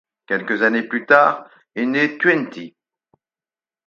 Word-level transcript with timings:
Quelques 0.25 0.63
années 0.63 0.81
plus 0.81 1.05
tard 1.05 1.47
est 1.75 1.85
née 1.85 2.17
Tuenti. 2.17 2.75